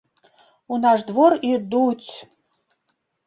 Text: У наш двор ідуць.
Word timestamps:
У 0.77 0.77
наш 0.85 1.03
двор 1.09 1.35
ідуць. 1.51 2.09